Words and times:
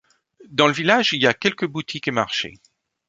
Dans 0.49 0.65
le 0.65 0.73
village, 0.73 1.13
il 1.13 1.21
y 1.21 1.27
a 1.27 1.33
quelques 1.35 1.67
boutiques 1.67 2.07
et 2.07 2.11
marchés. 2.11 2.55